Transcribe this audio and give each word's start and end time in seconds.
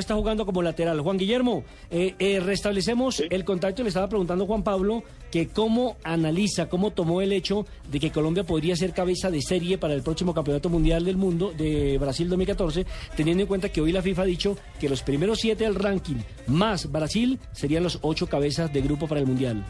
está 0.00 0.14
jugando 0.14 0.46
como 0.46 0.62
lateral. 0.62 1.00
Juan 1.00 1.18
Guillermo, 1.18 1.64
eh, 1.90 2.14
eh, 2.20 2.38
restablecemos 2.38 3.20
el 3.30 3.44
contacto. 3.44 3.82
Le 3.82 3.88
estaba 3.88 4.08
preguntando 4.08 4.46
Juan 4.46 4.62
Pablo 4.62 5.02
que 5.28 5.48
cómo 5.48 5.96
analiza, 6.04 6.68
cómo 6.68 6.92
tomó 6.92 7.20
el 7.20 7.32
hecho 7.32 7.66
de 7.90 7.98
que 7.98 8.12
Colombia 8.12 8.44
podría 8.44 8.76
ser 8.76 8.92
cabeza 8.92 9.28
de 9.28 9.42
serie 9.42 9.76
para 9.76 9.94
el 9.94 10.04
próximo 10.04 10.32
Campeonato 10.32 10.68
Mundial 10.68 11.04
del 11.04 11.16
Mundo 11.16 11.52
de 11.52 11.98
Brasil 11.98 12.28
2014, 12.28 12.86
teniendo 13.16 13.42
en 13.42 13.48
cuenta 13.48 13.70
que 13.70 13.80
hoy 13.80 13.90
la 13.90 14.00
FIFA 14.00 14.22
ha 14.22 14.26
dicho 14.26 14.56
que 14.78 14.88
los 14.88 15.02
primeros 15.02 15.40
siete 15.40 15.64
del 15.64 15.74
ranking 15.74 16.18
más 16.46 16.92
Brasil 16.92 17.40
serían 17.50 17.82
los 17.82 17.98
ocho 18.02 18.28
cabezas 18.28 18.72
de 18.72 18.80
grupo 18.80 19.08
para 19.08 19.20
el 19.20 19.26
Mundial. 19.26 19.64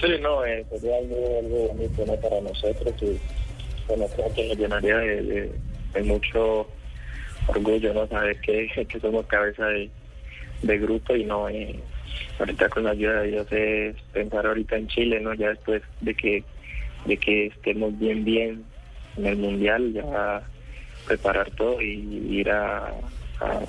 Sí, 0.00 0.08
no, 0.20 0.44
eh, 0.44 0.66
sería 0.68 0.96
algo, 0.98 1.68
bonito 1.68 2.20
para 2.20 2.40
nosotros 2.40 2.94
y 3.00 3.16
bueno, 3.86 4.06
creo 4.16 4.34
que 4.34 4.48
nos 4.48 4.58
llenaría 4.58 4.96
de 4.96 5.71
es 5.94 6.04
mucho 6.04 6.66
orgullo, 7.46 7.94
¿no? 7.94 8.06
Saber 8.06 8.38
que, 8.40 8.68
que 8.88 9.00
somos 9.00 9.26
cabeza 9.26 9.66
de, 9.66 10.78
grupo 10.78 11.16
y 11.16 11.24
no, 11.24 11.48
eh, 11.48 11.74
ahorita 12.38 12.68
con 12.68 12.84
la 12.84 12.90
ayuda 12.90 13.22
de 13.22 13.28
Dios 13.28 13.52
es 13.52 13.96
pensar 14.12 14.46
ahorita 14.46 14.76
en 14.76 14.88
Chile, 14.88 15.20
¿no? 15.20 15.34
Ya 15.34 15.48
después 15.48 15.82
de 16.00 16.14
que, 16.14 16.44
de 17.06 17.16
que 17.16 17.46
estemos 17.46 17.98
bien, 17.98 18.24
bien 18.24 18.64
en 19.16 19.26
el 19.26 19.36
Mundial, 19.36 19.92
ya 19.92 20.42
preparar 21.06 21.50
todo 21.52 21.80
y 21.82 22.28
ir 22.30 22.50
a, 22.50 22.92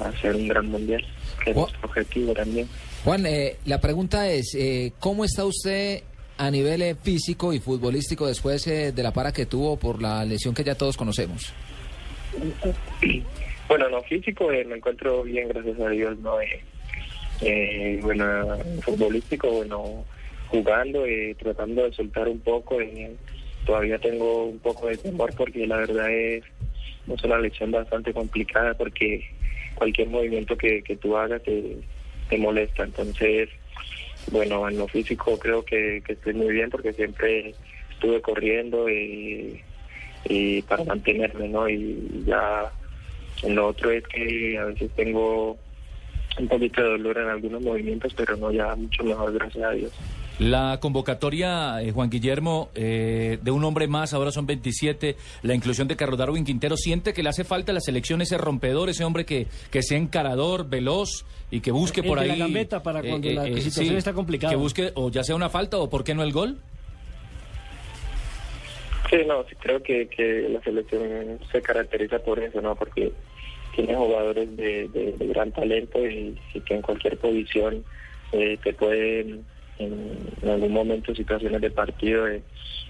hacer 0.06 0.36
un 0.36 0.48
gran 0.48 0.68
Mundial, 0.68 1.04
que 1.44 1.50
es 1.50 1.56
nuestro 1.56 1.88
objetivo 1.88 2.34
también. 2.34 2.68
Juan, 3.04 3.26
eh, 3.26 3.58
la 3.66 3.82
pregunta 3.82 4.30
es, 4.30 4.56
eh, 4.56 4.94
¿cómo 5.00 5.26
está 5.26 5.46
usted 5.46 6.04
a 6.38 6.52
nivel 6.52 6.96
físico 7.02 7.54
y 7.54 7.60
futbolístico 7.60 8.28
después 8.28 8.66
de 8.66 8.94
la 9.04 9.12
para 9.12 9.32
que 9.32 9.46
tuvo 9.46 9.78
por 9.78 10.02
la 10.02 10.24
lesión 10.26 10.54
que 10.54 10.64
ya 10.64 10.76
todos 10.76 10.96
conocemos? 10.96 11.54
Bueno, 13.68 13.90
no 13.90 14.02
físico 14.04 14.52
eh, 14.52 14.66
me 14.66 14.76
encuentro 14.76 15.24
bien, 15.24 15.48
gracias 15.48 15.80
a 15.80 15.90
Dios, 15.90 16.20
no 16.20 16.40
eh, 16.42 16.62
eh 17.42 18.00
bueno, 18.04 18.58
futbolístico, 18.82 19.50
bueno, 19.50 20.06
jugando, 20.50 21.06
eh, 21.06 21.36
tratando 21.40 21.84
de 21.84 21.94
soltar 21.94 22.28
un 22.28 22.40
poco, 22.42 22.78
todavía 23.66 23.98
tengo 24.00 24.46
un 24.46 24.60
poco 24.60 24.88
de 24.88 24.98
temor 24.98 25.34
porque 25.36 25.66
la 25.66 25.78
verdad 25.78 26.12
es, 26.12 26.44
es 27.08 27.24
una 27.24 27.40
lección 27.40 27.72
bastante 27.72 28.14
complicada 28.14 28.74
porque 28.74 29.26
cualquier 29.76 30.10
movimiento 30.10 30.58
que, 30.58 30.84
que 30.84 30.98
tú 30.98 31.18
hagas 31.18 31.42
te, 31.44 31.78
te 32.30 32.38
molesta, 32.38 32.84
entonces, 32.84 33.50
bueno, 34.30 34.70
en 34.70 34.78
lo 34.78 34.88
físico 34.88 35.40
creo 35.40 35.64
que, 35.64 36.04
que 36.06 36.14
estoy 36.14 36.34
muy 36.34 36.54
bien 36.54 36.70
porque 36.70 36.94
siempre 36.94 37.56
estuve 37.92 38.22
corriendo 38.22 38.90
y 38.90 39.62
y 40.26 40.62
para 40.64 40.84
mantenerme, 40.84 41.48
¿no? 41.50 41.68
Y 41.68 42.24
ya 42.26 42.72
lo 43.48 43.68
otro 43.68 43.92
es 43.92 44.04
que 44.08 44.58
a 44.58 44.66
veces 44.66 44.92
tengo 44.96 45.58
un 46.40 46.48
poquito 46.48 46.82
de 46.82 46.90
dolor 46.90 47.18
en 47.18 47.30
algunos 47.30 47.62
movimientos, 47.62 48.14
pero 48.16 48.36
no 48.38 48.52
ya 48.52 48.76
mucho 48.76 49.04
mejor, 49.04 49.34
gracias 49.34 49.64
a 49.64 49.72
Dios. 49.72 49.92
La 50.40 50.80
convocatoria, 50.80 51.82
eh, 51.84 51.92
Juan 51.92 52.10
Guillermo, 52.10 52.70
eh, 52.74 53.38
de 53.42 53.52
un 53.52 53.64
hombre 53.64 53.88
más, 53.88 54.14
ahora 54.14 54.32
son 54.32 54.48
27, 54.48 55.16
la 55.44 55.54
inclusión 55.54 55.88
de 55.88 55.96
Carlos 55.96 56.18
Darwin 56.18 56.44
Quintero, 56.44 56.76
¿siente 56.76 57.14
que 57.14 57.22
le 57.22 57.30
hace 57.30 57.44
falta 57.44 57.72
a 57.72 57.76
la 57.76 57.82
selección 57.82 58.20
ese 58.22 58.40
rompedor, 58.40 58.90
ese 58.90 59.04
hombre 59.04 59.26
que, 59.26 59.46
que 59.70 59.84
sea 59.84 59.98
encarador, 60.00 60.68
veloz 60.68 61.24
y 61.52 61.60
que 61.62 61.72
busque 61.72 62.02
por 62.02 62.18
ahí... 62.18 62.30
la 62.30 62.36
gambeta 62.36 62.82
para 62.82 63.02
eh, 63.02 63.10
cuando 63.10 63.30
la 63.30 63.46
situación 63.62 63.96
está 63.96 64.14
complicada. 64.14 64.52
Que 64.52 64.58
busque 64.58 64.92
o 64.96 65.12
ya 65.12 65.24
sea 65.24 65.36
una 65.36 65.50
falta 65.50 65.78
o 65.78 65.88
por 65.88 66.04
qué 66.04 66.16
no 66.16 66.24
el 66.24 66.32
gol? 66.32 66.58
Sí, 69.14 69.20
no, 69.28 69.46
sí 69.48 69.56
creo 69.60 69.84
que, 69.84 70.08
que 70.08 70.50
la 70.50 70.60
selección 70.62 71.40
se 71.52 71.62
caracteriza 71.62 72.18
por 72.18 72.40
eso, 72.40 72.60
¿no? 72.64 72.76
Porque 72.76 73.12
tiene 73.76 73.96
jugadores 73.96 74.58
de, 74.58 74.88
de, 74.88 75.28
gran 75.28 75.52
talento 75.52 76.00
y, 76.04 76.36
que 76.66 76.74
en 76.74 76.82
cualquier 76.82 77.20
posición 77.20 77.86
eh, 78.32 78.58
te 78.64 78.74
pueden 78.74 79.46
en, 79.78 80.50
algún 80.50 80.74
momento 80.74 81.14
situaciones 81.14 81.62
de 81.62 81.70
partido 81.70 82.26
de, 82.26 82.42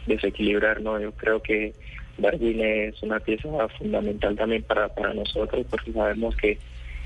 desequilibrar, 0.06 0.80
¿no? 0.82 0.98
Yo 0.98 1.12
creo 1.12 1.42
que 1.42 1.74
Darwin 2.18 2.62
es 2.62 3.04
una 3.04 3.20
pieza 3.20 3.50
fundamental 3.78 4.38
también 4.38 4.64
para, 4.64 4.88
para 4.88 5.14
nosotros 5.14 5.66
porque 5.70 5.92
sabemos 5.92 6.38
que, 6.38 6.58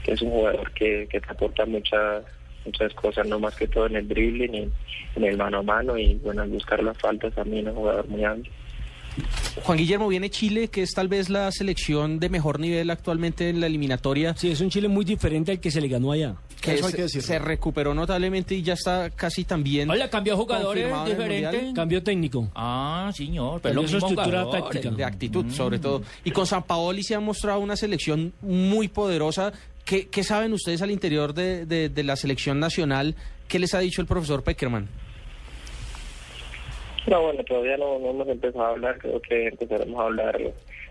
es 0.05 0.21
un 0.21 0.29
jugador 0.29 0.71
que, 0.73 1.07
que 1.09 1.19
te 1.19 1.31
aporta 1.31 1.65
muchas 1.65 2.23
muchas 2.65 2.93
cosas, 2.93 3.27
no 3.27 3.39
más 3.39 3.55
que 3.55 3.67
todo 3.67 3.87
en 3.87 3.95
el 3.95 4.07
dribbling 4.07 4.53
y 4.53 4.71
en 5.15 5.23
el 5.23 5.37
mano 5.37 5.57
a 5.57 5.63
mano 5.63 5.97
y 5.97 6.15
bueno, 6.23 6.43
al 6.43 6.49
buscar 6.49 6.83
las 6.83 6.97
faltas 6.99 7.33
también 7.33 7.67
es 7.67 7.73
un 7.73 7.79
jugador 7.79 8.07
muy 8.07 8.23
amplio. 8.23 8.53
Juan 9.63 9.77
Guillermo, 9.77 10.07
viene 10.07 10.29
Chile, 10.29 10.67
que 10.69 10.81
es 10.81 10.91
tal 10.91 11.07
vez 11.07 11.29
la 11.29 11.51
selección 11.51 12.19
de 12.19 12.29
mejor 12.29 12.59
nivel 12.59 12.89
actualmente 12.89 13.49
en 13.49 13.59
la 13.59 13.67
eliminatoria. 13.67 14.35
Sí, 14.37 14.49
es 14.51 14.61
un 14.61 14.69
Chile 14.69 14.87
muy 14.87 15.05
diferente 15.05 15.51
al 15.51 15.59
que 15.59 15.71
se 15.71 15.81
le 15.81 15.87
ganó 15.87 16.11
allá. 16.11 16.35
Que, 16.61 17.07
se, 17.07 17.39
recuperó 17.39 17.93
notablemente 17.93 18.55
y 18.55 18.61
ya 18.61 18.73
está 18.73 19.09
casi 19.09 19.43
también. 19.43 19.89
Hola, 19.89 20.09
cambió 20.09 20.35
jugadores 20.35 20.91
diferente. 21.05 21.71
Cambio 21.73 22.03
técnico. 22.03 22.49
Ah, 22.55 23.11
señor. 23.15 23.61
Pero 23.61 23.81
es 23.81 23.93
estructura 23.93 24.49
táctica. 24.49 24.89
De 24.89 25.03
actitud, 25.03 25.45
mm. 25.45 25.51
sobre 25.51 25.79
todo. 25.79 26.01
Y 26.23 26.31
con 26.31 26.45
San 26.45 26.63
Paoli 26.63 27.03
se 27.03 27.15
ha 27.15 27.19
mostrado 27.19 27.59
una 27.59 27.75
selección 27.75 28.33
muy 28.41 28.87
poderosa. 28.87 29.53
¿Qué, 29.85 30.23
saben 30.23 30.51
ustedes 30.51 30.81
al 30.81 30.91
interior 30.91 31.33
de, 31.33 31.65
de 31.65 32.03
la 32.03 32.15
selección 32.15 32.59
nacional? 32.59 33.15
¿Qué 33.47 33.59
les 33.59 33.73
ha 33.73 33.79
dicho 33.79 34.01
el 34.01 34.07
profesor 34.07 34.43
Peckerman? 34.43 34.89
No, 37.07 37.21
bueno, 37.21 37.41
todavía 37.45 37.77
no, 37.77 37.95
hemos 37.95 38.27
empezado 38.27 38.65
a 38.65 38.69
hablar, 38.71 38.97
creo 38.97 39.21
que 39.21 39.47
empezaremos 39.47 39.97
a 39.97 40.03
hablar 40.03 40.41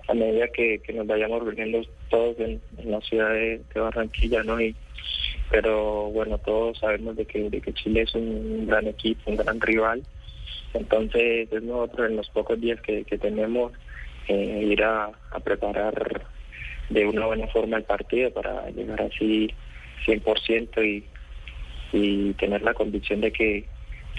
a 0.08 0.14
medida 0.14 0.48
que, 0.48 0.80
nos 0.94 1.06
vayamos 1.06 1.44
reuniendo 1.44 1.82
todos 2.08 2.38
en, 2.40 2.60
la 2.84 3.00
ciudad 3.02 3.30
de, 3.30 3.60
Barranquilla, 3.74 4.42
¿no? 4.42 4.58
Y, 4.58 4.74
pero 5.50 6.04
bueno, 6.10 6.38
todos 6.38 6.78
sabemos 6.78 7.16
de 7.16 7.26
que, 7.26 7.50
de 7.50 7.60
que 7.60 7.74
Chile 7.74 8.02
es 8.02 8.14
un 8.14 8.66
gran 8.66 8.86
equipo, 8.86 9.30
un 9.30 9.36
gran 9.36 9.60
rival, 9.60 10.02
entonces 10.72 11.52
es 11.52 11.62
nosotros 11.62 12.08
en 12.08 12.16
los 12.16 12.30
pocos 12.30 12.58
días 12.58 12.80
que, 12.80 13.04
tenemos 13.04 13.72
eh, 14.28 14.64
ir 14.70 14.82
a, 14.84 15.12
preparar 15.44 16.22
de 16.88 17.04
una 17.04 17.26
buena 17.26 17.46
forma 17.48 17.76
el 17.76 17.84
partido 17.84 18.30
para 18.30 18.70
llegar 18.70 19.02
así 19.02 19.52
100% 20.06 20.82
y, 20.82 21.04
y 21.92 22.32
tener 22.34 22.62
la 22.62 22.72
convicción 22.72 23.20
de 23.20 23.32
que 23.32 23.66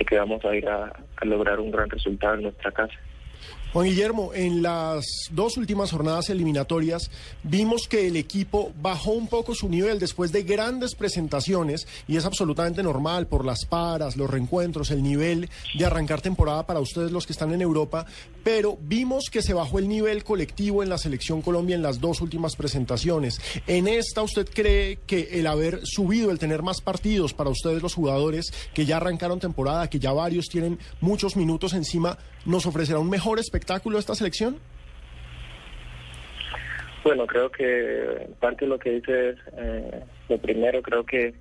que 0.05 0.17
vamos 0.17 0.43
a 0.45 0.55
ir 0.55 0.67
a, 0.67 0.93
lograr 1.25 1.59
un 1.59 1.71
gran 1.71 1.89
resultado 1.89 2.35
en 2.35 2.43
nuestra 2.43 2.71
casa. 2.71 2.93
Juan 3.73 3.85
Guillermo, 3.85 4.31
en 4.33 4.61
las 4.61 5.05
dos 5.31 5.57
últimas 5.57 5.91
jornadas 5.91 6.29
eliminatorias 6.29 7.11
vimos 7.43 7.87
que 7.89 8.07
el 8.07 8.15
equipo 8.15 8.71
bajó 8.81 9.11
un 9.11 9.27
poco 9.27 9.53
su 9.53 9.67
nivel 9.67 9.99
después 9.99 10.31
de 10.31 10.43
grandes 10.43 10.95
presentaciones 10.95 11.85
y 12.07 12.15
es 12.15 12.25
absolutamente 12.25 12.81
normal 12.81 13.27
por 13.27 13.43
las 13.43 13.65
paras, 13.65 14.15
los 14.15 14.29
reencuentros, 14.29 14.89
el 14.91 15.03
nivel 15.03 15.49
de 15.77 15.85
arrancar 15.85 16.21
temporada 16.21 16.65
para 16.65 16.79
ustedes 16.79 17.11
los 17.11 17.27
que 17.27 17.33
están 17.33 17.53
en 17.53 17.61
Europa, 17.61 18.05
pero 18.41 18.77
vimos 18.81 19.25
que 19.29 19.41
se 19.41 19.53
bajó 19.53 19.79
el 19.79 19.89
nivel 19.89 20.23
colectivo 20.23 20.81
en 20.81 20.89
la 20.89 20.97
selección 20.97 21.41
Colombia 21.41 21.75
en 21.75 21.81
las 21.81 21.99
dos 21.99 22.21
últimas 22.21 22.55
presentaciones. 22.55 23.41
En 23.67 23.89
esta, 23.89 24.21
¿usted 24.21 24.47
cree 24.49 24.99
que 25.05 25.29
el 25.33 25.45
haber 25.45 25.81
subido, 25.83 26.31
el 26.31 26.39
tener 26.39 26.63
más 26.63 26.79
partidos 26.79 27.33
para 27.33 27.49
ustedes 27.49 27.83
los 27.83 27.93
jugadores 27.93 28.53
que 28.73 28.85
ya 28.85 28.97
arrancaron 28.97 29.41
temporada, 29.41 29.89
que 29.89 29.99
ya 29.99 30.13
varios 30.13 30.47
tienen 30.47 30.79
muchos 31.01 31.35
minutos 31.35 31.73
encima, 31.73 32.17
nos 32.45 32.65
ofrecerá 32.65 32.99
un 32.99 33.09
mejor 33.09 33.39
espectáculo 33.39 33.99
esta 33.99 34.15
selección? 34.15 34.57
Bueno, 37.03 37.25
creo 37.25 37.49
que 37.49 38.27
parte 38.39 38.65
de 38.65 38.69
lo 38.69 38.79
que 38.79 38.91
dices, 38.91 39.37
eh, 39.57 40.03
lo 40.27 40.37
primero 40.37 40.81
creo 40.81 41.05
que 41.05 41.33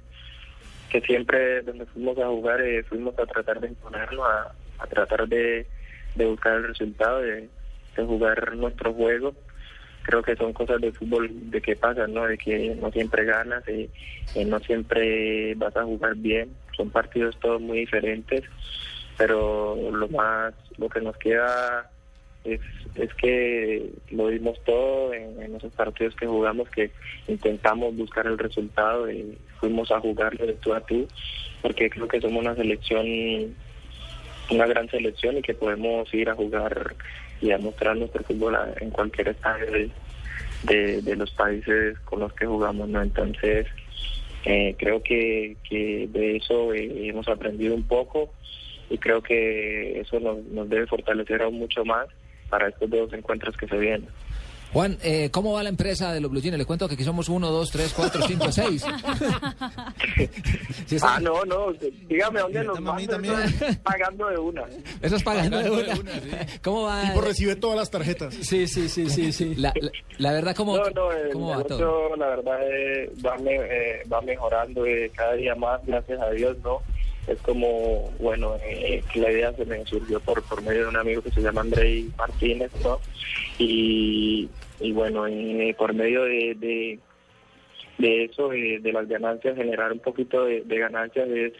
que 0.90 1.00
siempre 1.00 1.62
donde 1.62 1.86
fuimos 1.86 2.18
a 2.18 2.28
jugar 2.28 2.60
eh, 2.60 2.82
fuimos 2.84 3.18
a 3.18 3.26
tratar 3.26 3.60
de 3.60 3.68
imponerlo, 3.68 4.24
a, 4.24 4.54
tratar 4.88 5.26
de, 5.28 5.66
buscar 6.14 6.54
el 6.54 6.68
resultado, 6.68 7.20
de, 7.20 7.48
jugar 7.96 8.56
nuestro 8.56 8.92
juego. 8.92 9.34
Creo 10.02 10.22
que 10.22 10.36
son 10.36 10.52
cosas 10.52 10.80
de 10.80 10.92
fútbol 10.92 11.28
de 11.50 11.60
que 11.60 11.74
pasan, 11.74 12.14
¿no? 12.14 12.26
De 12.26 12.38
que 12.38 12.76
no 12.80 12.92
siempre 12.92 13.24
ganas, 13.24 13.64
y 13.68 14.44
no 14.44 14.60
siempre 14.60 15.54
vas 15.56 15.76
a 15.76 15.82
jugar 15.82 16.14
bien. 16.14 16.50
Son 16.76 16.90
partidos 16.90 17.36
todos 17.40 17.60
muy 17.60 17.80
diferentes 17.80 18.44
pero 19.16 19.76
lo 19.90 20.08
más, 20.08 20.54
lo 20.78 20.88
que 20.88 21.00
nos 21.00 21.16
queda 21.16 21.90
es, 22.44 22.60
es 22.94 23.12
que 23.14 23.90
lo 24.10 24.28
dimos 24.28 24.62
todo 24.64 25.12
en, 25.12 25.54
esos 25.56 25.72
partidos 25.72 26.14
que 26.16 26.26
jugamos, 26.26 26.68
que 26.70 26.90
intentamos 27.28 27.96
buscar 27.96 28.26
el 28.26 28.38
resultado 28.38 29.10
y 29.10 29.36
fuimos 29.58 29.90
a 29.90 30.00
jugar 30.00 30.36
de 30.36 30.52
tú 30.54 30.74
a 30.74 30.80
tú, 30.80 31.06
porque 31.62 31.90
creo 31.90 32.08
que 32.08 32.20
somos 32.20 32.42
una 32.42 32.54
selección, 32.54 33.06
una 34.50 34.66
gran 34.66 34.88
selección 34.90 35.38
y 35.38 35.42
que 35.42 35.54
podemos 35.54 36.12
ir 36.14 36.28
a 36.28 36.34
jugar 36.34 36.94
y 37.40 37.50
a 37.50 37.58
mostrar 37.58 37.96
nuestro 37.96 38.22
fútbol 38.24 38.56
en 38.80 38.90
cualquier 38.90 39.28
estadio 39.28 39.90
de, 40.62 41.02
de, 41.02 41.16
los 41.16 41.30
países 41.32 41.98
con 42.00 42.20
los 42.20 42.32
que 42.32 42.46
jugamos, 42.46 42.88
¿no? 42.88 43.02
Entonces, 43.02 43.66
eh, 44.44 44.74
creo 44.78 45.02
que, 45.02 45.56
que 45.68 46.08
de 46.10 46.36
eso 46.36 46.72
eh, 46.72 47.08
hemos 47.08 47.28
aprendido 47.28 47.74
un 47.74 47.82
poco 47.82 48.32
y 48.90 48.98
creo 48.98 49.20
que 49.22 50.00
eso 50.00 50.18
nos, 50.20 50.38
debe 50.68 50.86
fortalecer 50.86 51.42
aún 51.42 51.58
mucho 51.58 51.84
más 51.84 52.06
para 52.48 52.68
estos 52.68 52.88
dos 52.90 53.12
encuentros 53.12 53.56
que 53.56 53.66
se 53.66 53.76
vienen. 53.76 54.08
Juan, 54.72 54.98
eh, 55.02 55.30
¿cómo 55.30 55.52
va 55.54 55.62
la 55.62 55.68
empresa 55.70 56.12
de 56.12 56.20
los 56.20 56.30
Blue 56.30 56.40
Jeans? 56.40 56.58
Le 56.58 56.64
cuento 56.66 56.86
que 56.88 56.94
aquí 56.94 57.04
somos 57.04 57.28
uno, 57.28 57.50
dos, 57.50 57.70
tres, 57.70 57.94
cuatro, 57.96 58.20
cinco, 58.26 58.50
seis. 58.52 58.84
Sí, 60.86 60.96
está- 60.96 61.16
Ah, 61.16 61.20
no, 61.20 61.44
no, 61.44 61.72
dígame 62.08 62.40
dónde 62.40 62.64
nos 62.64 62.80
mandan, 62.80 63.06
también. 63.06 63.34
eso 63.40 63.66
es 63.66 63.76
pagando 63.78 64.28
de 64.28 64.38
una. 64.38 64.62
Eso 65.02 65.16
es 65.16 65.22
pagando 65.22 65.58
de 65.58 65.64
Pagando 65.70 65.82
de 65.94 66.00
una. 66.00 66.00
una, 66.00 66.20
sí. 66.20 66.58
¿Cómo 66.62 66.82
va? 66.82 67.02
Tipo 67.08 67.20
recibe 67.22 67.56
todas 67.56 67.76
las 67.78 67.90
tarjetas. 67.90 68.34
Sí, 68.34 68.66
sí, 68.68 68.88
sí, 68.88 69.08
sí, 69.08 69.32
sí. 69.32 69.54
La, 69.56 69.72
la, 69.80 69.90
la 70.18 70.32
verdad, 70.32 70.54
¿cómo, 70.54 70.76
No, 70.76 70.90
no, 70.90 71.12
el 71.12 71.30
cómo 71.32 71.48
va 71.50 71.64
todo? 71.64 71.78
negocio, 71.78 72.16
la 72.16 72.26
verdad, 72.28 72.58
eh, 72.70 73.10
va, 73.24 73.36
me- 73.38 73.54
eh, 73.56 74.02
va 74.12 74.20
mejorando 74.22 74.86
eh, 74.86 75.10
cada 75.14 75.34
día 75.34 75.54
más, 75.54 75.80
gracias 75.86 76.20
a 76.20 76.30
Dios, 76.30 76.56
¿no? 76.62 76.82
Es 77.26 77.38
como, 77.40 78.12
bueno, 78.20 78.56
eh, 78.62 79.04
la 79.14 79.30
idea 79.32 79.52
se 79.54 79.64
me 79.64 79.84
surgió 79.86 80.20
por, 80.20 80.44
por 80.44 80.62
medio 80.62 80.82
de 80.82 80.88
un 80.88 80.96
amigo 80.96 81.22
que 81.22 81.32
se 81.32 81.40
llama 81.40 81.62
Andrei 81.62 82.12
Martínez. 82.16 82.70
Y, 83.58 84.48
y 84.80 84.92
bueno, 84.92 85.26
eh, 85.26 85.74
por 85.76 85.92
medio 85.92 86.22
de, 86.24 86.98
de, 87.98 88.24
eso, 88.24 88.52
eh, 88.52 88.78
de 88.80 88.92
las 88.92 89.08
ganancias, 89.08 89.56
generar 89.56 89.92
un 89.92 89.98
poquito 90.00 90.44
de, 90.44 90.62
ganancias 90.66 91.28
es 91.28 91.52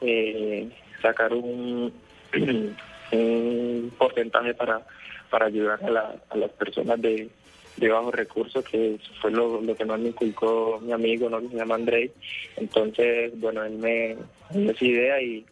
eh, 0.00 0.68
sacar 1.02 1.32
un, 1.34 1.92
un 3.12 3.92
porcentaje 3.98 4.54
para, 4.54 4.86
para 5.30 5.46
ayudar 5.46 5.78
a, 5.84 5.90
la- 5.90 6.14
a 6.30 6.36
las 6.36 6.50
personas 6.52 7.00
de, 7.02 7.28
de 7.76 7.88
bajos 7.88 8.14
recursos, 8.14 8.64
que 8.64 8.94
eso 8.94 9.12
fue 9.20 9.30
lo, 9.30 9.60
lo 9.60 9.74
que 9.74 9.84
más 9.84 9.98
me 9.98 10.08
inculcó 10.08 10.78
mi 10.82 10.92
amigo, 10.92 11.28
¿no? 11.28 11.40
que 11.40 11.48
se 11.48 11.56
llama 11.56 11.76
Andrei. 11.76 12.10
Entonces, 12.56 13.38
bueno, 13.40 13.64
él 13.64 13.78
me, 13.78 14.16
dio 14.50 14.70
esa 14.70 14.84
idea 14.84 15.22
y, 15.22 15.44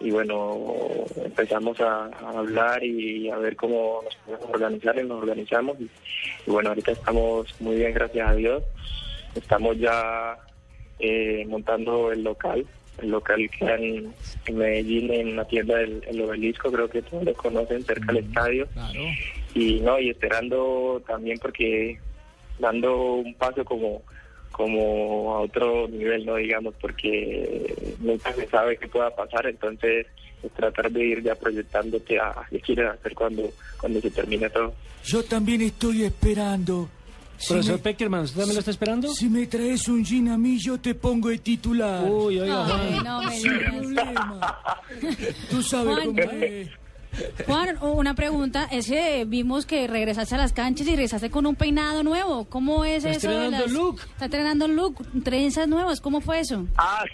y 0.00 0.10
bueno, 0.10 0.56
empezamos 1.24 1.80
a, 1.80 2.06
a 2.06 2.38
hablar 2.38 2.82
y 2.84 3.30
a 3.30 3.36
ver 3.38 3.56
cómo 3.56 4.00
nos 4.04 4.16
podemos 4.16 4.50
organizar 4.50 4.98
y 4.98 5.06
nos 5.06 5.22
organizamos. 5.22 5.80
Y, 5.80 5.84
y 6.46 6.50
bueno, 6.50 6.70
ahorita 6.70 6.92
estamos 6.92 7.60
muy 7.60 7.76
bien, 7.76 7.94
gracias 7.94 8.28
a 8.28 8.34
Dios. 8.34 8.62
Estamos 9.34 9.78
ya 9.78 10.36
eh, 10.98 11.44
montando 11.48 12.12
el 12.12 12.22
local. 12.22 12.66
El 12.98 13.10
local 13.10 13.50
queda 13.58 13.76
en, 13.76 14.12
en 14.46 14.56
Medellín, 14.56 15.10
en 15.12 15.36
la 15.36 15.44
tienda 15.46 15.76
del 15.78 16.04
el 16.06 16.20
obelisco, 16.20 16.70
creo 16.70 16.88
que 16.88 17.02
todos 17.02 17.24
lo 17.24 17.34
conocen, 17.34 17.82
cerca 17.82 18.12
del 18.12 18.24
estadio 18.24 18.66
Claro. 18.66 19.00
Y 19.54 19.80
no 19.80 19.98
y 19.98 20.10
esperando 20.10 21.02
también 21.06 21.38
porque 21.40 21.98
dando 22.58 23.14
un 23.14 23.34
paso 23.34 23.64
como 23.64 24.02
como 24.50 25.34
a 25.34 25.40
otro 25.40 25.88
nivel 25.88 26.24
no 26.26 26.36
digamos 26.36 26.74
porque 26.80 27.74
nunca 28.00 28.32
se 28.34 28.46
sabe 28.48 28.76
qué 28.76 28.86
pueda 28.88 29.10
pasar 29.14 29.46
entonces 29.46 30.06
es 30.42 30.52
tratar 30.52 30.90
de 30.90 31.04
ir 31.04 31.22
ya 31.22 31.34
proyectándote 31.34 32.18
a 32.18 32.34
qué 32.50 32.60
quieres 32.60 32.90
hacer 32.90 33.14
cuando 33.14 33.50
cuando 33.80 34.00
se 34.00 34.10
termine 34.10 34.48
todo 34.50 34.74
Yo 35.04 35.22
también 35.24 35.62
estoy 35.62 36.04
esperando. 36.04 36.88
Si 37.38 37.48
Profesor 37.54 37.76
me, 37.76 37.82
Peckerman, 37.82 38.20
¿usted 38.22 38.36
también 38.38 38.54
lo 38.54 38.58
está 38.60 38.70
esperando? 38.70 39.08
si 39.14 39.28
me 39.28 39.46
traes 39.48 39.88
un 39.88 40.04
gin 40.04 40.28
a 40.28 40.38
mí, 40.38 40.58
yo 40.60 40.78
te 40.78 40.94
pongo 40.94 41.28
de 41.28 41.38
titular. 41.38 42.04
Uy, 42.08 42.38
oiga, 42.38 42.66
Ay, 42.66 43.00
Juan. 43.02 43.04
no 43.04 43.22
me. 43.22 43.32
Tú 45.50 45.60
sabes 45.62 45.94
Juan. 45.94 46.06
cómo 46.06 46.20
es. 46.40 46.68
Juan, 47.46 47.76
una 47.82 48.14
pregunta. 48.14 48.68
Es 48.70 48.86
que 48.88 49.24
vimos 49.26 49.66
que 49.66 49.86
regresaste 49.86 50.34
a 50.34 50.38
las 50.38 50.52
canchas 50.52 50.86
y 50.86 50.90
regresaste 50.90 51.30
con 51.30 51.46
un 51.46 51.54
peinado 51.56 52.02
nuevo. 52.02 52.46
¿Cómo 52.46 52.84
es 52.84 53.04
Está 53.04 53.10
eso? 53.10 53.28
de 53.28 53.34
estrenando 53.34 53.58
las- 53.66 53.70
look. 53.72 54.00
Está 54.00 54.24
estrenando 54.26 54.68
look, 54.68 55.22
trenzas 55.22 55.68
nuevas. 55.68 56.00
¿Cómo 56.00 56.20
fue 56.20 56.40
eso? 56.40 56.66
ah 56.76 57.04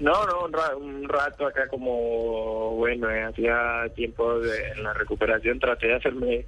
no 0.00 0.12
no 0.26 0.44
un, 0.44 0.52
ra- 0.52 0.76
un 0.76 1.08
rato 1.08 1.44
acá 1.44 1.66
como 1.66 2.76
bueno 2.76 3.10
eh, 3.10 3.24
hacía 3.24 3.82
tiempo 3.96 4.38
de, 4.38 4.68
en 4.76 4.84
la 4.84 4.92
recuperación 4.92 5.58
traté 5.58 5.88
de 5.88 5.94
hacerme 5.96 6.46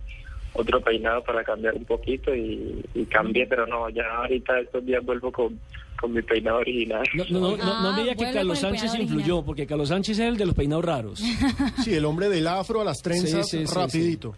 otro 0.53 0.81
peinado 0.81 1.23
para 1.23 1.45
cambiar 1.45 1.75
un 1.75 1.85
poquito 1.85 2.35
y, 2.35 2.85
y 2.95 3.05
cambié 3.07 3.47
pero 3.47 3.67
no 3.67 3.89
ya 3.91 4.03
ahorita 4.19 4.61
estos 4.61 4.85
días 4.85 5.05
vuelvo 5.05 5.31
con 5.31 5.59
con 6.01 6.13
mi 6.13 6.23
peinado 6.23 6.59
original 6.59 7.05
No, 7.15 7.25
no, 7.29 7.41
no, 7.41 7.57
no, 7.59 7.83
no 7.83 7.93
me 7.97 8.03
diga 8.03 8.15
que 8.15 8.27
Ah, 8.27 8.33
Carlos 8.33 8.59
Sánchez 8.59 8.95
influyó, 8.95 9.17
original. 9.37 9.45
porque 9.45 9.67
Carlos 9.67 9.89
Sánchez 9.91 10.19
es 10.19 10.27
el 10.27 10.37
de 10.39 10.47
los 10.47 10.55
peinados 10.55 10.85
raros. 10.85 11.21
Sí, 11.85 11.95
el 11.95 12.05
hombre 12.07 12.29
del 12.31 12.47
afro 12.47 12.81
a 12.81 12.85
las 12.85 12.99
trenzas, 13.03 13.49
Sí, 13.51 13.59
sí, 13.59 13.67
sí, 13.67 13.75
rapidito. 13.75 14.35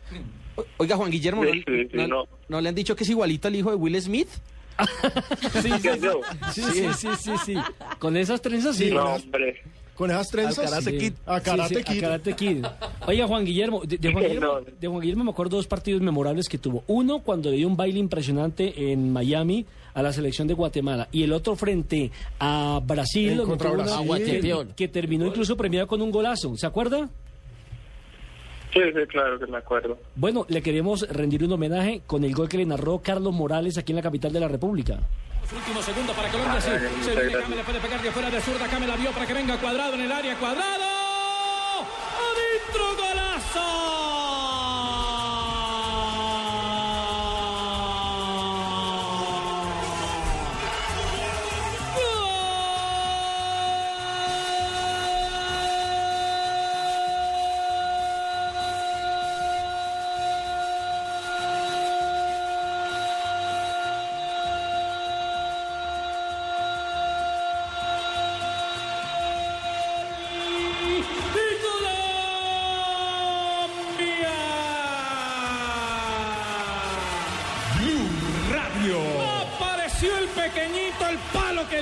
Oiga, 0.77 0.97
Juan 0.97 1.11
Guillermo, 1.11 1.45
¿no, 1.45 1.53
Sí, 1.53 1.63
sí, 1.67 1.89
sí, 1.91 1.97
no- 1.97 2.07
no. 2.09 2.25
no 2.49 2.61
le 2.61 2.69
han 2.69 2.75
dicho 2.75 2.95
que 2.97 3.05
es 3.05 3.11
igualito 3.11 3.47
al 3.49 3.55
hijo 3.57 3.71
de 3.71 3.77
Will 3.77 4.01
Smith? 4.03 4.29
Sí, 5.63 5.71
sí, 5.71 5.89
sí, 6.53 6.63
sí, 6.73 6.89
sí, 6.97 7.09
sí, 7.19 7.31
sí. 7.47 7.55
Con 7.99 8.17
esas 8.17 8.41
trenzas 8.43 8.75
sí. 8.77 8.91
no 8.91 9.15
hombre 9.15 9.63
Con 9.95 10.11
esas 10.11 10.29
trenzas. 10.31 10.69
Karate 10.71 10.91
sí. 10.91 10.99
Kid. 10.99 11.13
A 11.27 11.41
Karate 11.41 11.69
Sí, 11.69 11.75
sí, 11.75 11.81
a 11.81 11.93
Kid. 11.95 12.01
Karate 12.01 12.33
Kid. 12.35 12.65
Oiga, 13.07 13.27
Juan 13.27 13.45
Guillermo, 13.45 13.83
de, 13.85 13.99
de 13.99 14.13
Juan 14.13 14.25
Guillermo, 14.29 14.47
No. 14.47 14.61
de 14.79 14.89
Juan 14.89 15.01
Guillermo 15.01 15.25
me 15.25 15.31
acuerdo 15.31 15.57
dos 15.57 15.67
partidos 15.67 16.01
memorables 16.03 16.49
que 16.49 16.59
tuvo. 16.59 16.85
Uno 16.87 17.21
cuando 17.21 17.51
le 17.51 17.57
dio 17.57 17.67
un 17.69 17.77
baile 17.77 17.99
impresionante 17.99 18.93
en 18.93 19.13
Miami 19.13 19.67
a 19.95 20.03
la 20.03 20.13
selección 20.13 20.49
de 20.49 20.55
Guatemala 20.55 21.09
y 21.13 21.23
el 21.23 21.33
otro 21.33 21.55
frente 21.57 22.11
a 22.39 22.81
Brasil, 22.85 23.43
contra 23.45 23.71
una- 23.73 23.85
que, 24.17 24.67
que 24.77 24.89
terminó 24.89 25.27
incluso 25.27 25.57
premiado 25.57 25.87
con 25.87 26.01
un 26.01 26.11
golazo. 26.11 26.57
¿Se 26.57 26.67
acuerda? 26.67 27.09
Sí, 28.73 28.81
sí, 28.81 29.07
claro 29.09 29.39
que 29.39 29.47
me 29.47 29.59
acuerdo. 29.59 29.99
Bueno, 30.17 30.47
le 30.49 30.63
queremos 30.63 31.07
rendir 31.11 31.45
un 31.45 31.53
homenaje 31.53 32.01
con 32.07 32.25
el 32.25 32.33
gol 32.35 32.49
que 32.49 32.57
le 32.57 32.65
narró 32.65 33.01
Carlos 33.01 33.35
Morales 33.35 33.77
aquí 33.77 33.93
en 33.93 33.97
la 33.97 34.03
capital 34.03 34.33
de 34.33 34.41
la 34.41 34.49
República. 34.49 34.99
Último 35.55 35.83
segundo 35.83 36.13
para 36.15 36.31
Colombia, 36.31 36.59
sí. 36.59 36.71
Ay, 36.71 37.05
Se 37.05 37.11
viene 37.11 37.57
le 37.57 37.65
puede 37.65 37.81
pegar 37.81 38.01
de 38.01 38.11
fuera 38.11 38.31
de 38.31 38.41
zurda. 38.41 38.67
Came 38.69 38.87
la 38.87 38.97
vio 38.97 39.11
para 39.11 39.27
que 39.27 39.35
venga 39.35 39.59
cuadrado 39.61 39.93
en 39.95 40.01
el 40.01 40.13
área. 40.13 40.39
¡Cuadrado! 40.39 40.92
¡Adentro 42.63 42.95
Radio. 43.15 44.92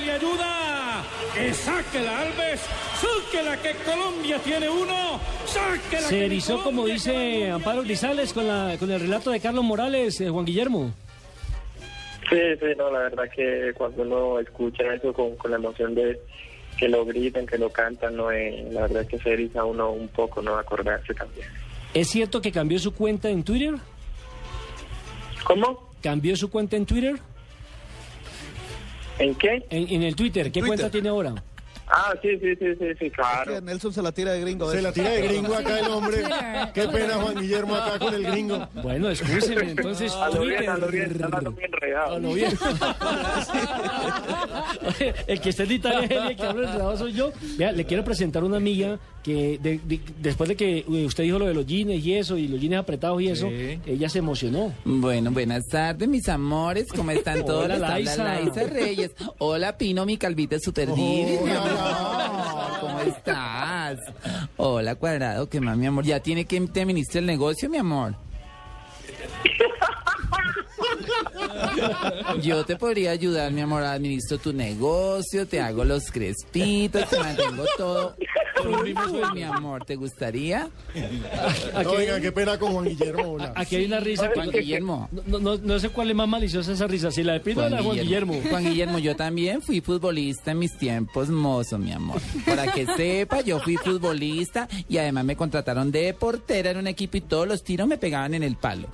Que 0.01 0.05
le 0.05 0.11
ayuda. 0.13 1.03
Que 1.33 1.53
saque 1.53 2.01
la 2.01 2.19
Alves, 2.19 2.61
saque 2.95 3.43
la 3.43 3.57
que 3.57 3.71
Colombia 3.85 4.37
tiene 4.43 4.69
uno, 4.69 5.19
saque 5.45 5.95
la 5.95 6.01
Se 6.01 6.25
erizó, 6.25 6.63
como 6.63 6.85
dice. 6.85 7.49
Amparo 7.49 7.83
Grisales, 7.83 8.33
con, 8.33 8.47
la, 8.47 8.75
con 8.77 8.91
el 8.91 8.99
relato 8.99 9.31
de 9.31 9.39
Carlos 9.39 9.63
Morales, 9.63 10.19
eh, 10.21 10.29
Juan 10.29 10.45
Guillermo. 10.45 10.93
Sí, 12.29 12.37
sí, 12.59 12.65
no, 12.77 12.91
la 12.91 12.99
verdad 12.99 13.23
que 13.33 13.73
cuando 13.75 14.03
uno 14.03 14.39
escucha 14.39 14.83
eso 14.93 15.13
con, 15.13 15.35
con 15.35 15.51
la 15.51 15.57
emoción 15.57 15.95
de 15.95 16.19
que 16.77 16.87
lo 16.87 17.05
gritan, 17.05 17.45
que 17.45 17.57
lo 17.57 17.69
cantan, 17.69 18.15
no, 18.15 18.31
eh, 18.31 18.67
la 18.71 18.81
verdad 18.81 19.05
que 19.05 19.19
se 19.19 19.33
eriza 19.33 19.63
uno 19.63 19.91
un 19.91 20.07
poco, 20.09 20.41
no 20.41 20.57
acordarse 20.57 21.13
también. 21.13 21.47
¿Es 21.93 22.09
cierto 22.09 22.41
que 22.41 22.51
cambió 22.51 22.79
su 22.79 22.93
cuenta 22.93 23.29
en 23.29 23.43
Twitter? 23.43 23.75
¿Cómo? 25.43 25.91
¿Cambió 26.01 26.35
su 26.35 26.49
cuenta 26.49 26.77
en 26.77 26.85
Twitter? 26.85 27.19
¿En 29.21 29.35
qué? 29.35 29.63
En, 29.69 29.87
en 29.89 30.03
el 30.03 30.15
Twitter, 30.15 30.45
¿qué 30.51 30.59
Twitter. 30.59 30.67
cuenta 30.67 30.89
tiene 30.89 31.09
ahora? 31.09 31.43
Ah, 31.93 32.13
sí, 32.21 32.29
sí, 32.39 32.55
sí, 32.57 32.65
sí, 32.79 32.85
sí, 32.97 33.09
claro. 33.11 33.53
Que 33.53 33.61
Nelson 33.61 33.91
se 33.91 34.01
la 34.01 34.11
tira 34.13 34.31
de 34.31 34.39
gringo. 34.41 34.69
Se 34.69 34.75
¿ves? 34.77 34.83
la 34.83 34.91
tira 34.93 35.09
de 35.09 35.21
gringo 35.27 35.53
acá 35.53 35.77
el 35.79 35.87
hombre. 35.87 36.23
Qué 36.73 36.87
pena 36.87 37.15
Juan 37.15 37.35
Guillermo 37.35 37.75
acá 37.75 37.99
con 37.99 38.13
el 38.13 38.23
gringo. 38.23 38.67
Bueno, 38.81 39.09
escúcheme, 39.09 39.71
entonces 39.71 40.13
A 40.13 40.29
lo 40.29 40.41
bien, 40.41 40.69
a 40.69 40.77
lo 40.77 40.87
bien, 40.87 41.11
está 41.11 41.25
hablando 41.25 41.51
bien 41.51 41.69
enredado. 41.73 42.15
A 42.15 42.19
lo 42.19 42.33
bien. 42.33 42.51
El 45.27 45.41
que 45.41 45.49
está 45.49 45.63
en 45.63 45.71
Italia 45.71 46.07
es 46.09 46.29
el 46.31 46.35
que 46.35 46.43
habla 46.43 46.67
enredado 46.69 46.97
soy 46.97 47.13
yo. 47.13 47.31
Vea, 47.57 47.71
le 47.71 47.85
quiero 47.85 48.03
presentar 48.03 48.43
una 48.43 48.57
amiga 48.57 48.99
que 49.23 49.59
de- 49.61 49.79
de- 49.83 49.99
después 50.19 50.47
de 50.49 50.55
que 50.55 50.79
eh, 50.79 51.05
usted 51.05 51.23
dijo 51.23 51.37
lo 51.37 51.45
de 51.45 51.53
los 51.53 51.65
jeans 51.67 51.91
y 52.03 52.15
eso, 52.15 52.37
y 52.37 52.47
los 52.47 52.59
jeans 52.59 52.75
apretados 52.77 53.21
y 53.21 53.27
eso, 53.27 53.47
ella 53.85 54.09
se 54.09 54.19
emocionó. 54.19 54.73
Bueno, 54.83 55.29
buenas 55.31 55.67
tardes, 55.67 56.07
mis 56.07 56.27
amores. 56.29 56.87
¿Cómo 56.95 57.11
están 57.11 57.45
todos? 57.45 57.65
Hola, 57.65 57.77
Laisa. 57.77 58.23
Laisa 58.23 58.63
Reyes. 58.63 59.11
Hola, 59.37 59.77
Pino, 59.77 60.05
mi 60.05 60.17
calvita 60.17 60.57
super 60.59 60.87
divis, 60.93 61.41
mi 61.41 61.51
¿Cómo 62.79 62.99
estás? 63.01 63.99
Hola, 64.57 64.95
Cuadrado, 64.95 65.49
¿qué 65.49 65.61
más, 65.61 65.77
mi 65.77 65.85
amor? 65.85 66.03
¿Ya 66.05 66.19
tiene 66.19 66.45
que 66.45 66.59
te 66.61 66.81
administre 66.81 67.19
el 67.19 67.25
negocio, 67.25 67.69
mi 67.69 67.77
amor? 67.77 68.15
Yo 72.41 72.65
te 72.65 72.75
podría 72.75 73.11
ayudar, 73.11 73.51
mi 73.51 73.61
amor. 73.61 73.83
Administro 73.83 74.37
tu 74.37 74.53
negocio, 74.53 75.47
te 75.47 75.61
hago 75.61 75.83
los 75.83 76.11
crespitos, 76.11 77.09
te 77.09 77.19
mantengo 77.19 77.65
todo 77.77 78.15
fútbol, 78.61 79.33
mi 79.33 79.43
amor, 79.43 79.85
¿te 79.85 79.95
gustaría? 79.95 80.69
Aquí, 81.75 81.87
Oiga, 81.87 82.19
qué 82.19 82.31
pena 82.31 82.57
con 82.59 82.73
Juan 82.73 82.85
Guillermo. 82.85 83.33
hola. 83.33 83.53
aquí 83.55 83.75
hay 83.77 83.85
una 83.85 83.99
risa. 83.99 84.27
que- 84.29 84.35
Juan 84.35 84.51
Guillermo. 84.51 85.09
No, 85.27 85.39
no, 85.39 85.57
no 85.57 85.79
sé 85.79 85.89
cuál 85.89 86.09
es 86.09 86.15
más 86.15 86.27
maliciosa 86.27 86.71
esa 86.73 86.87
risa, 86.87 87.11
si 87.11 87.23
la 87.23 87.33
de 87.33 87.39
Pino 87.39 87.63
o 87.63 87.69
la 87.69 87.77
de 87.77 87.83
Juan 87.83 87.97
Guillermo. 87.97 88.41
Juan 88.49 88.63
Guillermo, 88.63 88.99
yo 88.99 89.15
también 89.15 89.61
fui 89.61 89.81
futbolista 89.81 90.51
en 90.51 90.59
mis 90.59 90.77
tiempos 90.77 91.29
mozo, 91.29 91.77
mi 91.77 91.91
amor. 91.91 92.21
Para 92.45 92.71
que 92.71 92.85
sepa, 92.85 93.41
yo 93.41 93.59
fui 93.59 93.77
futbolista 93.77 94.67
y 94.87 94.97
además 94.97 95.25
me 95.25 95.35
contrataron 95.35 95.91
de 95.91 96.13
portera 96.13 96.71
en 96.71 96.77
un 96.77 96.87
equipo 96.87 97.17
y 97.17 97.21
todos 97.21 97.47
los 97.47 97.63
tiros 97.63 97.87
me 97.87 97.97
pegaban 97.97 98.33
en 98.33 98.43
el 98.43 98.55
palo. 98.55 98.87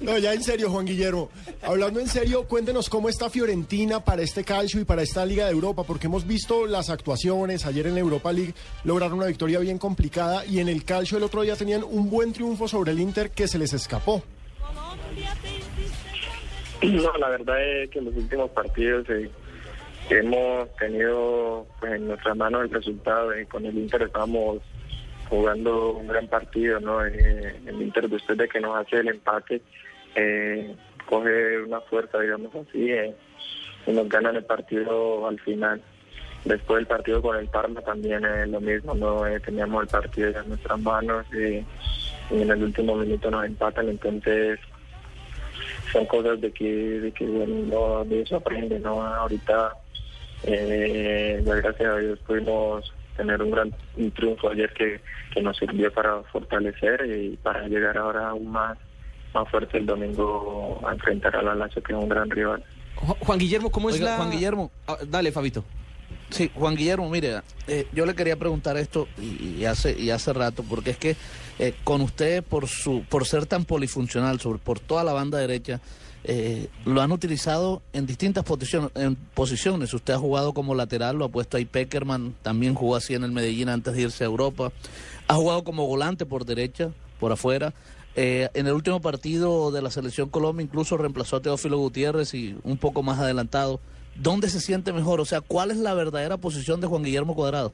No, 0.00 0.18
ya 0.18 0.32
en 0.32 0.42
serio, 0.42 0.70
Juan 0.70 0.86
Guillermo. 0.86 1.30
Hablando 1.62 2.00
en 2.00 2.08
serio, 2.08 2.46
cuéntenos 2.48 2.88
cómo 2.88 3.08
está 3.08 3.30
Fiorentina 3.30 4.04
para 4.04 4.22
este 4.22 4.44
calcio 4.44 4.80
y 4.80 4.84
para 4.84 5.02
esta 5.02 5.24
Liga 5.24 5.46
de 5.46 5.52
Europa, 5.52 5.84
porque 5.84 6.06
hemos 6.06 6.26
visto 6.26 6.66
las 6.66 6.90
actuaciones. 6.90 7.66
Ayer 7.66 7.86
en 7.86 7.94
la 7.94 8.00
Europa 8.00 8.32
League 8.32 8.54
lograron 8.84 9.18
una 9.18 9.26
victoria 9.26 9.58
bien 9.58 9.78
complicada 9.78 10.44
y 10.46 10.58
en 10.60 10.68
el 10.68 10.84
calcio 10.84 11.18
el 11.18 11.24
otro 11.24 11.42
día 11.42 11.56
tenían 11.56 11.84
un 11.84 12.10
buen 12.10 12.32
triunfo 12.32 12.68
sobre 12.68 12.92
el 12.92 13.00
Inter 13.00 13.30
que 13.30 13.48
se 13.48 13.58
les 13.58 13.72
escapó. 13.72 14.22
No, 16.82 17.16
la 17.18 17.28
verdad 17.28 17.62
es 17.64 17.90
que 17.90 18.00
en 18.00 18.06
los 18.06 18.16
últimos 18.16 18.50
partidos 18.50 19.08
eh, 19.08 19.30
hemos 20.10 20.74
tenido 20.76 21.66
pues, 21.78 21.92
en 21.92 22.08
nuestras 22.08 22.36
manos 22.36 22.62
el 22.62 22.70
resultado. 22.70 23.32
eh, 23.32 23.46
con 23.46 23.64
el 23.64 23.76
Inter 23.78 24.02
estamos 24.02 24.58
jugando 25.32 25.92
un 25.92 26.08
gran 26.08 26.26
partido, 26.26 26.78
¿no? 26.78 27.02
Eh, 27.06 27.56
el 27.64 27.80
Inter 27.80 28.06
después 28.06 28.36
de 28.36 28.46
que 28.46 28.60
nos 28.60 28.76
hace 28.76 28.96
el 28.96 29.08
empate 29.08 29.62
eh, 30.14 30.76
coge 31.08 31.58
una 31.62 31.80
fuerza, 31.80 32.20
digamos 32.20 32.54
así, 32.54 32.90
eh, 32.92 33.14
y 33.86 33.92
nos 33.92 34.10
ganan 34.10 34.36
el 34.36 34.44
partido 34.44 35.26
al 35.26 35.40
final. 35.40 35.80
Después 36.44 36.80
del 36.80 36.86
partido 36.86 37.22
con 37.22 37.38
el 37.38 37.48
Parma 37.48 37.80
también 37.80 38.22
es 38.26 38.46
lo 38.48 38.60
mismo, 38.60 38.94
¿no? 38.94 39.26
Eh, 39.26 39.40
teníamos 39.40 39.84
el 39.84 39.88
partido 39.88 40.28
en 40.28 40.48
nuestras 40.50 40.78
manos 40.80 41.24
y, 41.32 41.64
en 42.34 42.50
el 42.50 42.62
último 42.62 42.96
minuto 42.96 43.30
nos 43.30 43.46
empatan, 43.46 43.88
entonces 43.88 44.60
son 45.92 46.04
cosas 46.06 46.42
de 46.42 46.52
que, 46.52 46.70
de 47.00 47.10
que 47.12 47.24
bueno, 47.24 47.54
no, 47.70 48.04
de 48.04 48.20
eso 48.20 48.36
aprende, 48.36 48.78
¿no? 48.80 49.02
Ahorita, 49.02 49.72
gracias 50.44 51.80
a 51.80 51.96
Dios, 51.96 52.18
pudimos 52.26 52.92
tener 53.16 53.42
un 53.42 53.50
gran 53.50 53.74
un 53.96 54.10
triunfo 54.10 54.48
ayer 54.50 54.72
que, 54.72 55.00
que 55.32 55.42
nos 55.42 55.56
sirvió 55.56 55.92
para 55.92 56.22
fortalecer 56.24 57.04
y 57.06 57.36
para 57.36 57.66
llegar 57.68 57.98
ahora 57.98 58.30
aún 58.30 58.50
más, 58.50 58.78
más 59.34 59.48
fuerte 59.50 59.78
el 59.78 59.86
domingo 59.86 60.80
a 60.86 60.92
enfrentar 60.92 61.36
a 61.36 61.42
la 61.42 61.54
Lazio, 61.54 61.82
que 61.82 61.92
es 61.92 61.98
un 61.98 62.08
gran 62.08 62.30
rival. 62.30 62.62
Ju- 62.96 63.16
Juan 63.20 63.38
Guillermo, 63.38 63.70
¿cómo 63.70 63.88
es 63.90 63.96
Oiga, 63.96 64.06
la...? 64.10 64.16
Juan 64.16 64.30
Guillermo. 64.30 64.70
Ah, 64.86 64.96
dale, 65.08 65.32
Fabito. 65.32 65.64
Sí, 66.30 66.50
Juan 66.54 66.74
Guillermo, 66.76 67.08
mire, 67.10 67.40
eh, 67.68 67.86
yo 67.92 68.06
le 68.06 68.14
quería 68.14 68.36
preguntar 68.36 68.76
esto 68.78 69.06
y, 69.20 69.56
y 69.58 69.64
hace 69.66 69.98
y 69.98 70.08
hace 70.10 70.32
rato, 70.32 70.64
porque 70.66 70.90
es 70.90 70.96
que 70.96 71.16
eh, 71.58 71.74
con 71.84 72.00
usted 72.00 72.42
por 72.42 72.68
su 72.68 73.04
por 73.08 73.26
ser 73.26 73.44
tan 73.44 73.66
polifuncional, 73.66 74.40
sobre 74.40 74.58
por 74.58 74.80
toda 74.80 75.04
la 75.04 75.12
banda 75.12 75.36
derecha, 75.38 75.80
eh, 76.24 76.68
lo 76.84 77.00
han 77.00 77.10
utilizado 77.10 77.82
en 77.92 78.06
distintas 78.06 78.44
posiciones, 78.44 78.90
en 78.94 79.16
posiciones. 79.16 79.92
Usted 79.92 80.14
ha 80.14 80.18
jugado 80.18 80.54
como 80.54 80.74
lateral, 80.74 81.16
lo 81.16 81.24
ha 81.24 81.28
puesto 81.28 81.56
ahí 81.56 81.64
Peckerman, 81.64 82.34
también 82.42 82.74
jugó 82.74 82.96
así 82.96 83.14
en 83.14 83.24
el 83.24 83.32
Medellín 83.32 83.68
antes 83.68 83.94
de 83.94 84.02
irse 84.02 84.24
a 84.24 84.28
Europa. 84.28 84.72
Ha 85.26 85.34
jugado 85.34 85.64
como 85.64 85.86
volante 85.86 86.24
por 86.24 86.44
derecha, 86.44 86.90
por 87.18 87.32
afuera. 87.32 87.74
Eh, 88.14 88.48
en 88.54 88.66
el 88.66 88.74
último 88.74 89.00
partido 89.00 89.70
de 89.70 89.80
la 89.80 89.90
selección 89.90 90.28
Colombia 90.28 90.62
incluso 90.62 90.98
reemplazó 90.98 91.36
a 91.36 91.40
Teófilo 91.40 91.78
Gutiérrez 91.78 92.34
y 92.34 92.56
un 92.62 92.76
poco 92.76 93.02
más 93.02 93.18
adelantado. 93.18 93.80
¿Dónde 94.14 94.48
se 94.50 94.60
siente 94.60 94.92
mejor? 94.92 95.20
O 95.20 95.24
sea, 95.24 95.40
¿cuál 95.40 95.70
es 95.70 95.78
la 95.78 95.94
verdadera 95.94 96.36
posición 96.36 96.80
de 96.80 96.86
Juan 96.86 97.02
Guillermo 97.02 97.34
Cuadrado? 97.34 97.72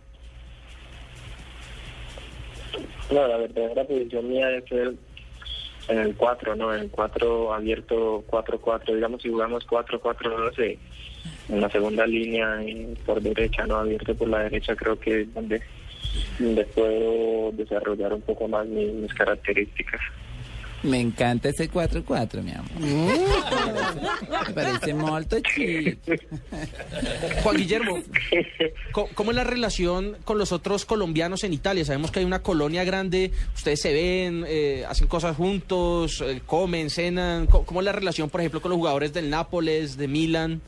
No, 3.11 3.27
la 3.27 3.39
verdadera 3.39 3.85
posición 3.85 4.29
mía 4.29 4.51
es 4.57 4.71
el, 4.71 4.99
en 5.89 5.99
el 5.99 6.15
4, 6.17 6.55
¿no? 6.57 6.73
En 6.75 6.81
el 6.83 6.91
4 6.91 7.53
abierto 7.55 8.25
4-4, 8.31 8.95
digamos 8.95 9.23
si 9.23 9.29
jugamos 9.31 9.67
4-4-2 9.67 10.59
eh, 10.59 10.79
en 11.49 11.61
la 11.61 11.71
segunda 11.71 12.07
línea 12.07 12.63
eh, 12.63 12.95
por 13.07 13.21
derecha, 13.23 13.67
¿no? 13.67 13.77
Abierto 13.77 14.15
por 14.15 14.29
la 14.29 14.41
derecha 14.41 14.77
creo 14.77 14.99
que 14.99 15.23
es 15.23 15.35
donde, 15.35 15.63
donde 16.39 16.65
puedo 16.67 17.53
desarrollar 17.53 18.13
un 18.13 18.23
poco 18.23 18.49
más 18.49 18.67
mi- 18.67 18.85
mis 18.93 19.15
características. 19.15 20.01
Me 20.83 21.01
encanta 21.01 21.49
ese 21.49 21.71
4-4, 21.71 22.43
mi 22.43 22.53
amor. 22.53 22.71
Me 24.47 24.55
parece 24.55 24.95
molto 24.95 25.39
chido. 25.41 25.97
Juan 27.43 27.57
Guillermo, 27.57 27.99
¿cómo, 28.93 29.09
cómo 29.15 29.31
es 29.33 29.37
la 29.37 29.45
relación 29.45 30.17
con 30.25 30.39
los 30.39 30.53
otros 30.53 30.85
colombianos 30.85 31.43
en 31.43 31.53
Italia? 31.53 31.85
Sabemos 31.85 32.13
que 32.13 32.21
hay 32.21 32.25
una 32.25 32.43
colonia 32.43 32.85
grande, 32.85 33.33
ustedes 33.55 33.81
se 33.81 33.93
ven, 33.93 34.45
eh, 34.47 34.85
hacen 34.89 35.09
cosas 35.09 35.37
juntos, 35.37 36.21
eh, 36.21 36.41
comen, 36.47 36.91
cenan. 36.91 37.47
¿Cómo, 37.47 37.67
cómo 37.67 37.81
es 37.81 37.85
la 37.85 37.93
relación, 37.93 38.31
por 38.31 38.41
ejemplo, 38.41 38.61
con 38.61 38.71
los 38.71 38.79
jugadores 38.79 39.13
del 39.13 39.31
Nápoles, 39.31 39.97
de 39.97 40.07
Milan? 40.07 40.61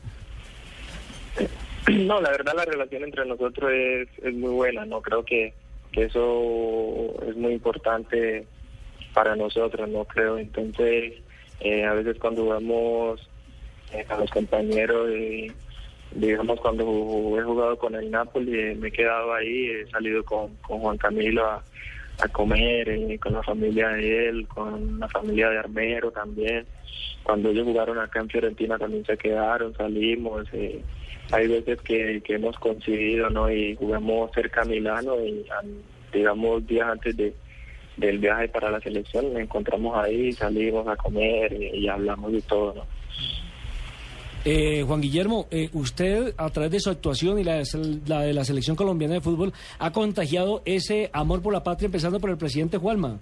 No, 1.89 2.21
la 2.21 2.29
verdad 2.31 2.53
la 2.55 2.65
relación 2.65 3.03
entre 3.03 3.25
nosotros 3.25 3.71
es, 3.73 4.07
es 4.23 4.33
muy 4.33 4.51
buena, 4.51 4.85
¿no? 4.85 5.01
Creo 5.01 5.23
que, 5.23 5.53
que 5.91 6.03
eso 6.03 7.15
es 7.27 7.35
muy 7.35 7.53
importante 7.53 8.45
para 9.13 9.35
nosotros, 9.35 9.89
¿no? 9.89 10.05
Creo, 10.05 10.37
entonces, 10.37 11.13
eh, 11.59 11.85
a 11.85 11.93
veces 11.93 12.17
cuando 12.19 12.43
jugamos 12.43 13.29
eh, 13.93 14.05
a 14.09 14.17
los 14.17 14.29
compañeros, 14.31 15.09
eh, 15.11 15.51
digamos 16.15 16.59
cuando 16.59 16.83
he 17.37 17.43
jugado 17.43 17.77
con 17.77 17.95
el 17.95 18.09
Napoli, 18.11 18.59
eh, 18.59 18.75
me 18.75 18.89
he 18.89 18.91
quedado 18.91 19.33
ahí, 19.33 19.69
he 19.69 19.87
salido 19.91 20.23
con, 20.23 20.55
con 20.57 20.79
Juan 20.79 20.97
Camilo 20.97 21.45
a, 21.45 21.63
a 22.21 22.27
comer, 22.29 22.89
eh, 22.89 23.19
con 23.19 23.33
la 23.33 23.43
familia 23.43 23.89
de 23.89 24.29
él, 24.29 24.47
con 24.47 24.99
la 24.99 25.07
familia 25.07 25.49
de 25.49 25.59
Armero 25.59 26.11
también. 26.11 26.65
Cuando 27.23 27.49
ellos 27.49 27.65
jugaron 27.65 27.99
acá 27.99 28.19
en 28.19 28.29
Fiorentina 28.29 28.77
también 28.77 29.05
se 29.05 29.17
quedaron, 29.17 29.73
salimos. 29.75 30.47
eh, 30.53 30.81
hay 31.31 31.47
veces 31.47 31.79
que, 31.81 32.21
que 32.25 32.35
hemos 32.35 32.57
coincidido, 32.59 33.29
¿no? 33.29 33.49
Y 33.49 33.75
jugamos 33.75 34.31
cerca 34.33 34.63
a 34.63 34.65
Milano 34.65 35.15
y, 35.23 35.45
digamos, 36.11 36.67
días 36.67 36.89
antes 36.89 37.15
de, 37.15 37.33
del 37.97 38.19
viaje 38.19 38.47
para 38.47 38.71
la 38.71 38.79
selección, 38.79 39.33
nos 39.33 39.41
encontramos 39.41 39.97
ahí, 39.97 40.31
salimos 40.31 40.87
a 40.87 40.95
comer 40.95 41.53
y, 41.53 41.79
y 41.79 41.87
hablamos 41.87 42.31
de 42.31 42.41
todo, 42.41 42.73
¿no? 42.73 43.01
Eh, 44.43 44.83
Juan 44.87 45.01
Guillermo, 45.01 45.47
eh, 45.51 45.69
usted 45.73 46.33
a 46.35 46.49
través 46.49 46.71
de 46.71 46.79
su 46.79 46.89
actuación 46.89 47.37
y 47.37 47.43
la 47.43 47.57
de, 47.57 47.65
la 48.07 48.21
de 48.21 48.33
la 48.33 48.43
selección 48.43 48.75
colombiana 48.75 49.13
de 49.13 49.21
fútbol 49.21 49.53
ha 49.77 49.91
contagiado 49.91 50.63
ese 50.65 51.11
amor 51.13 51.43
por 51.43 51.53
la 51.53 51.61
patria 51.61 51.85
empezando 51.85 52.19
por 52.19 52.31
el 52.31 52.37
presidente 52.37 52.77
Juanma. 52.77 53.19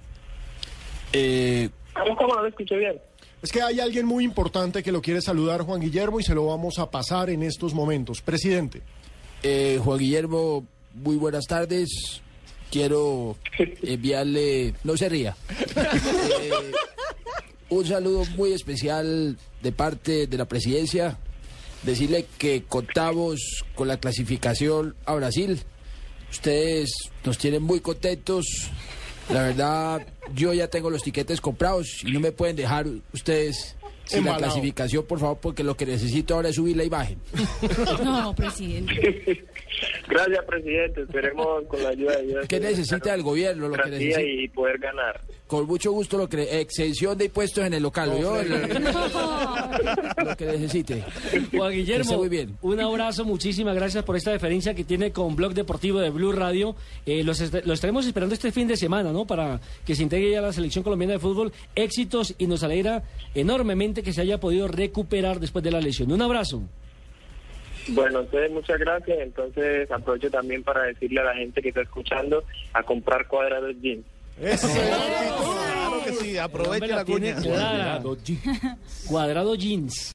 Eh, 1.11 1.69
¿Cómo, 1.93 2.15
cómo 2.15 2.35
no 2.35 2.43
lo 2.43 2.47
escuché 2.47 2.77
bien? 2.77 2.99
es 3.41 3.51
que 3.51 3.61
hay 3.61 3.79
alguien 3.79 4.05
muy 4.05 4.23
importante 4.23 4.83
que 4.83 4.91
lo 4.91 5.01
quiere 5.01 5.21
saludar, 5.21 5.61
Juan 5.61 5.79
Guillermo, 5.79 6.19
y 6.19 6.23
se 6.23 6.35
lo 6.35 6.45
vamos 6.45 6.77
a 6.77 6.91
pasar 6.91 7.29
en 7.29 7.43
estos 7.43 7.73
momentos. 7.73 8.21
Presidente. 8.21 8.81
Eh, 9.43 9.79
Juan 9.83 9.97
Guillermo, 9.97 10.65
muy 10.93 11.15
buenas 11.15 11.45
tardes. 11.45 12.21
Quiero 12.71 13.37
enviarle, 13.83 14.73
no 14.83 14.95
se 14.97 15.09
ría, 15.09 15.35
Eh, 16.41 16.51
un 17.69 17.85
saludo 17.85 18.25
muy 18.35 18.53
especial 18.53 19.37
de 19.61 19.71
parte 19.71 20.27
de 20.27 20.37
la 20.37 20.45
presidencia. 20.45 21.17
Decirle 21.83 22.25
que 22.37 22.63
contamos 22.63 23.63
con 23.75 23.87
la 23.87 23.97
clasificación 23.99 24.95
a 25.05 25.15
Brasil. 25.15 25.61
Ustedes 26.31 26.91
nos 27.23 27.37
tienen 27.37 27.63
muy 27.63 27.79
contentos. 27.79 28.45
La 29.29 29.43
verdad, 29.43 30.05
yo 30.35 30.53
ya 30.53 30.67
tengo 30.67 30.89
los 30.89 31.03
tiquetes 31.03 31.39
comprados 31.39 32.03
y 32.03 32.11
no 32.11 32.19
me 32.19 32.31
pueden 32.31 32.55
dejar 32.55 32.87
ustedes 33.13 33.75
sin 34.09 34.25
la 34.25 34.37
clasificación, 34.37 35.05
por 35.05 35.19
favor, 35.19 35.37
porque 35.39 35.63
lo 35.63 35.75
que 35.75 35.85
necesito 35.85 36.35
ahora 36.35 36.49
es 36.49 36.55
subir 36.55 36.75
la 36.75 36.83
imagen. 36.83 37.19
No, 38.03 38.33
presidente. 38.33 38.93
Gracias, 40.07 40.45
presidente. 40.45 41.01
Esperemos 41.01 41.63
con 41.67 41.83
la 41.83 41.89
ayuda 41.89 42.17
de 42.17 42.27
Dios. 42.27 42.47
¿Qué 42.47 42.59
necesita 42.59 43.13
el 43.13 43.21
gobierno? 43.23 43.67
Lo 43.69 43.75
que 43.77 43.89
necesita. 43.89 44.21
y 44.21 44.47
poder 44.49 44.79
ganar. 44.79 45.21
Con 45.49 45.65
mucho 45.65 45.91
gusto 45.91 46.15
lo 46.19 46.29
que 46.29 46.61
exención 46.61 47.17
de 47.17 47.25
impuestos 47.25 47.65
en 47.65 47.73
el 47.73 47.81
local. 47.81 48.09
¿oyó? 48.09 48.35
lo 50.23 50.37
que 50.37 50.45
necesite. 50.45 51.03
Juan 51.51 51.71
Guillermo, 51.73 52.17
muy 52.17 52.29
bien. 52.29 52.55
un 52.61 52.79
abrazo, 52.79 53.25
muchísimas 53.25 53.73
gracias 53.73 54.03
por 54.03 54.15
esta 54.15 54.29
deferencia 54.31 54.75
que 54.75 54.83
tiene 54.83 55.11
con 55.11 55.35
Blog 55.35 55.55
Deportivo 55.55 55.99
de 56.01 56.11
Blue 56.11 56.33
Radio. 56.33 56.75
Eh, 57.03 57.23
los 57.23 57.41
est- 57.41 57.65
lo 57.65 57.73
estaremos 57.73 58.05
esperando 58.05 58.35
este 58.35 58.51
fin 58.51 58.67
de 58.67 58.77
semana, 58.77 59.11
¿no? 59.11 59.25
Para 59.25 59.59
que 59.87 59.95
se 59.95 60.03
integre 60.03 60.29
ya 60.29 60.41
la 60.41 60.53
selección 60.53 60.83
colombiana 60.83 61.13
de 61.13 61.19
fútbol. 61.19 61.51
Éxitos 61.73 62.35
y 62.37 62.45
nos 62.45 62.61
alegra 62.61 63.01
enormemente 63.33 64.03
que 64.03 64.13
se 64.13 64.21
haya 64.21 64.39
podido 64.39 64.67
recuperar 64.67 65.39
después 65.39 65.63
de 65.63 65.71
la 65.71 65.81
lesión. 65.81 66.11
Un 66.11 66.21
abrazo. 66.21 66.61
Bueno, 67.87 68.19
entonces 68.19 68.51
muchas 68.51 68.77
gracias. 68.79 69.17
Entonces 69.19 69.89
aprovecho 69.89 70.29
también 70.29 70.61
para 70.63 70.83
decirle 70.83 71.21
a 71.21 71.23
la 71.23 71.33
gente 71.33 71.59
que 71.59 71.69
está 71.69 71.81
escuchando 71.81 72.43
a 72.73 72.83
comprar 72.83 73.27
cuadrados 73.27 73.75
jeans. 73.81 74.05
Claro 74.39 76.03
que 76.05 76.13
sí, 76.13 76.37
aproveche 76.37 76.87
la 76.87 77.03
tiene 77.05 77.33
cuña. 77.33 78.01
Cuadrado 79.07 79.55
jeans. 79.55 80.07